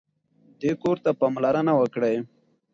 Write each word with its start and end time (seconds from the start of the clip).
دې 0.61 0.71
کور 0.81 0.97
ته 1.03 1.11
پاملرنه 1.19 1.73
وکړئ. 1.75 2.15